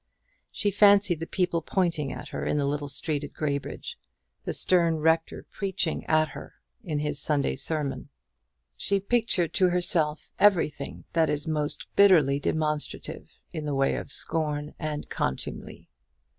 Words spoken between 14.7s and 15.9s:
and contumely.